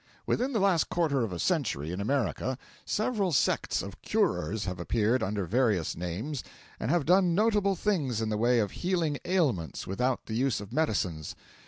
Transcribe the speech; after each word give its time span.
Within 0.25 0.51
the 0.51 0.59
last 0.59 0.89
quarter 0.89 1.21
of 1.21 1.31
a 1.31 1.37
century, 1.37 1.91
in 1.91 2.01
America, 2.01 2.57
several 2.85 3.31
sects 3.31 3.83
of 3.83 4.01
curers 4.01 4.65
have 4.65 4.79
appeared 4.79 5.21
under 5.21 5.45
various 5.45 5.95
names 5.95 6.43
and 6.79 6.89
have 6.89 7.05
done 7.05 7.35
notable 7.35 7.75
things 7.75 8.19
in 8.19 8.29
the 8.29 8.35
way 8.35 8.57
of 8.59 8.71
healing 8.71 9.19
ailments 9.25 9.85
without 9.85 10.25
the 10.25 10.33
use 10.33 10.59
of 10.59 10.73
medicines. 10.73 11.35